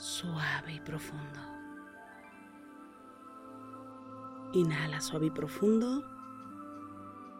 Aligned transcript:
suave 0.00 0.72
y 0.72 0.80
profundo. 0.80 1.40
Inhala 4.54 5.00
suave 5.00 5.26
y 5.26 5.30
profundo. 5.30 6.02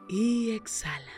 Y 0.09 0.51
exhala. 0.51 1.11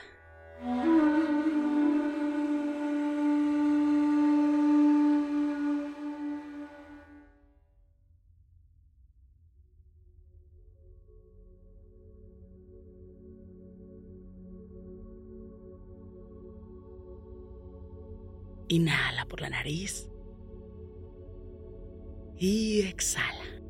Inhala 18.69 19.26
por 19.26 19.42
la 19.42 19.50
nariz 19.50 20.12
y 22.42 22.80
exhala, 22.80 23.62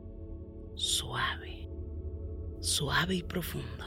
suave, 0.76 1.68
suave 2.60 3.16
y 3.16 3.22
profundo. 3.22 3.84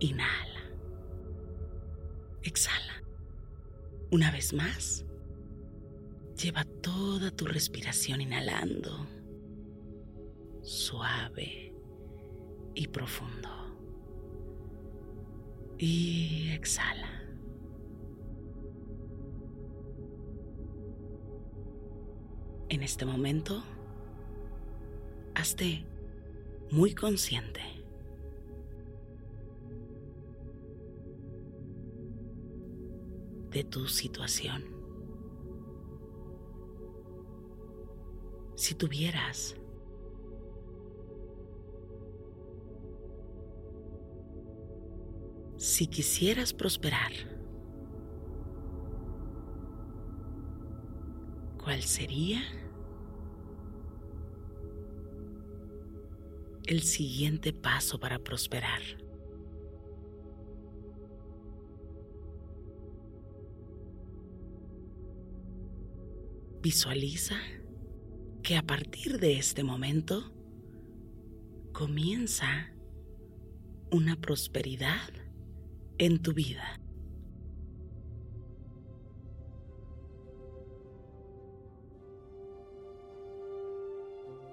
Inhala, 0.00 0.74
exhala. 2.42 3.04
Una 4.10 4.30
vez 4.30 4.54
más, 4.54 5.04
lleva 6.42 6.64
toda 6.64 7.30
tu 7.30 7.44
respiración 7.44 8.22
inhalando, 8.22 9.06
suave 10.62 11.74
y 12.74 12.88
profundo. 12.88 13.50
Y 15.76 16.52
exhala. 16.52 17.11
En 22.72 22.82
este 22.82 23.04
momento, 23.04 23.62
hazte 25.34 25.84
muy 26.70 26.94
consciente. 26.94 27.60
de 33.50 33.64
tu 33.64 33.86
situación. 33.86 34.64
Si 38.54 38.74
tuvieras 38.74 39.54
si 45.58 45.86
quisieras 45.86 46.54
prosperar, 46.54 47.12
¿cuál 51.72 51.84
sería 51.84 52.42
el 56.66 56.82
siguiente 56.82 57.54
paso 57.54 57.98
para 57.98 58.18
prosperar. 58.18 58.82
Visualiza 66.60 67.36
que 68.42 68.58
a 68.58 68.62
partir 68.62 69.18
de 69.18 69.38
este 69.38 69.64
momento 69.64 70.30
comienza 71.72 72.70
una 73.90 74.20
prosperidad 74.20 75.08
en 75.96 76.20
tu 76.20 76.34
vida. 76.34 76.81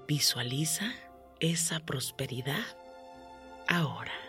Visualiza 0.09 0.91
esa 1.39 1.81
prosperidad 1.81 2.65
ahora. 3.67 4.28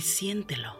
siéntelo. 0.00 0.72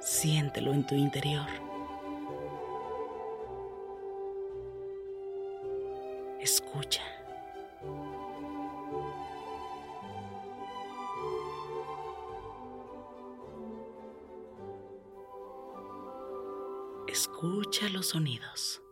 Siéntelo 0.00 0.72
en 0.72 0.86
tu 0.86 0.94
interior. 0.94 1.46
Escucha. 6.40 7.02
Escucha 17.06 17.88
los 17.90 18.06
sonidos. 18.06 18.82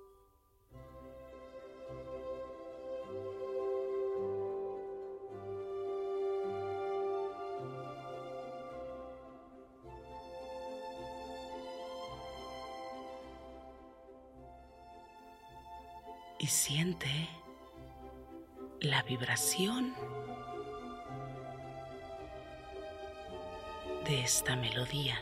De 24.05 24.21
esta 24.23 24.55
melodía. 24.55 25.19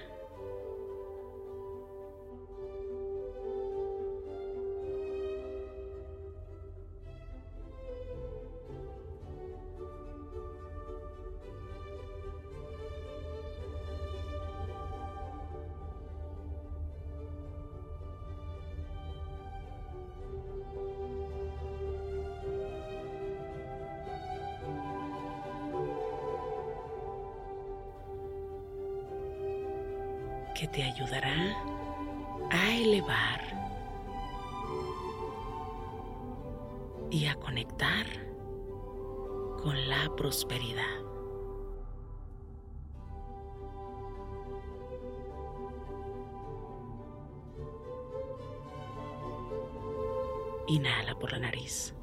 Que 30.58 30.66
te 30.68 30.82
ayudará 30.82 31.54
a 32.50 32.74
elevar 32.74 33.40
y 37.10 37.26
a 37.26 37.34
conectar 37.34 38.06
con 39.62 39.88
la 39.88 40.10
prosperidad. 40.16 40.82
Inhala 50.68 51.18
por 51.18 51.32
la 51.32 51.38
nariz. 51.40 51.94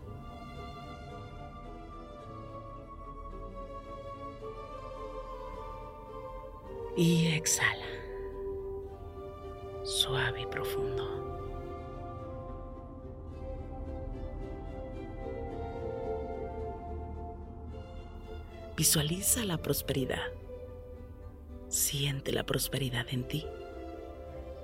Y 6.95 7.33
exhala 7.33 8.02
suave 10.03 10.41
y 10.41 10.45
profundo. 10.45 11.07
Visualiza 18.75 19.45
la 19.45 19.57
prosperidad. 19.57 20.33
Siente 21.69 22.33
la 22.33 22.43
prosperidad 22.45 23.07
en 23.11 23.27
ti. 23.27 23.45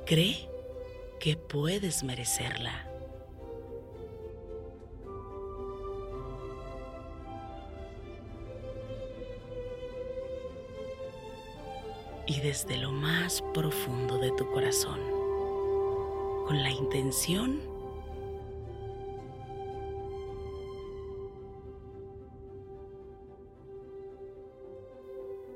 Cree 0.06 0.50
que 1.20 1.38
puedes 1.38 2.04
merecerla. 2.04 2.86
y 12.28 12.42
desde 12.42 12.78
lo 12.78 12.92
más 12.92 13.44
profundo 13.56 14.20
de 14.20 14.32
tu 14.34 14.48
corazón, 14.52 15.19
con 16.50 16.64
la 16.64 16.72
intención 16.72 17.62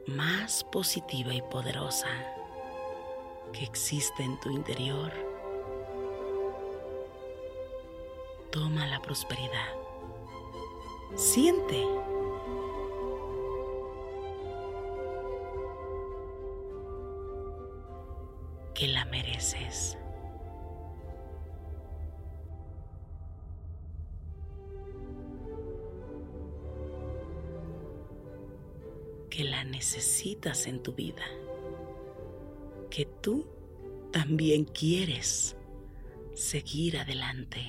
más 0.06 0.64
positiva 0.66 1.34
y 1.34 1.42
poderosa 1.42 2.10
que 3.54 3.64
existe 3.64 4.22
en 4.22 4.40
tu 4.40 4.52
interior, 4.52 5.12
toma 8.52 8.86
la 8.86 9.02
prosperidad. 9.02 9.74
Siente 11.16 11.88
que 18.76 18.88
la 18.90 19.06
mereces. 19.06 19.98
Que 29.34 29.44
la 29.44 29.64
necesitas 29.64 30.68
en 30.68 30.84
tu 30.84 30.94
vida, 30.94 31.24
que 32.92 33.08
tú 33.20 33.48
también 34.12 34.64
quieres 34.64 35.58
seguir 36.36 37.00
adelante. 37.00 37.66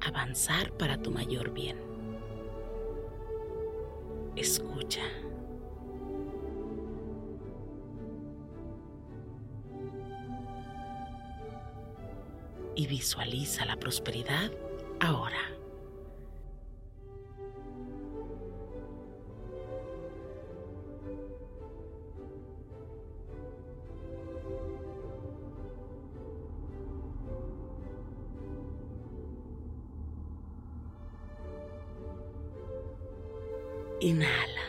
Avanzar 0.00 0.70
para 0.78 1.02
tu 1.02 1.10
mayor 1.10 1.52
bien 1.52 1.78
escucha. 4.36 5.02
Y 12.76 12.86
visualiza 12.86 13.64
la 13.64 13.74
prosperidad 13.74 14.52
ahora. 15.00 15.38
Inhala. 34.00 34.62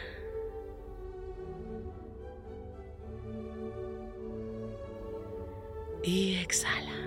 Y 6.03 6.37
exhala. 6.41 6.98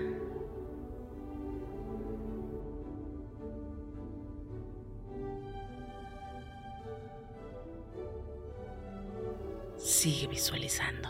Visualizando. 10.33 11.09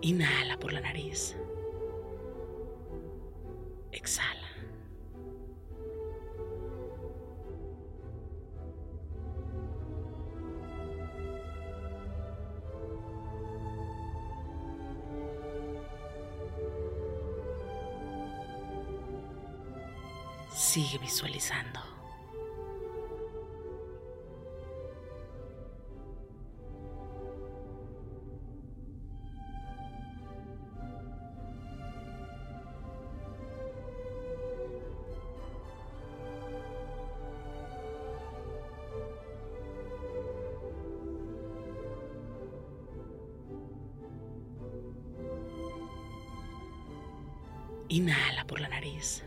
Inhala 0.00 0.56
por 0.60 0.72
la 0.72 0.80
nariz. 0.80 1.36
Inhala 47.90 48.46
por 48.46 48.60
la 48.60 48.68
nariz. 48.68 49.24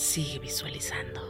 Sigue 0.00 0.38
visualizando. 0.38 1.29